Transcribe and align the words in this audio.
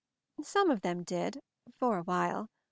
"Some 0.41 0.71
of 0.71 0.81
them 0.81 1.03
did, 1.03 1.39
for 1.77 1.99
a 1.99 2.01
while. 2.01 2.49